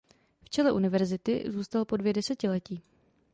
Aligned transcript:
V 0.43 0.49
čele 0.49 0.71
univerzity 0.71 1.43
zůstal 1.47 1.85
po 1.85 1.97
dvě 1.97 2.13
desetiletí. 2.13 2.83